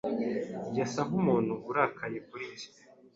[0.77, 2.67] Yasa nkumuntu urakaye kuri njye